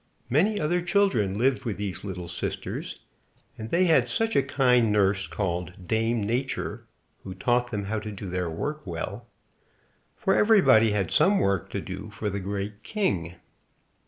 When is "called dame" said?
5.27-6.23